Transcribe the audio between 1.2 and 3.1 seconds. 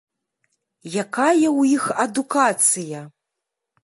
ў іх адукацыя?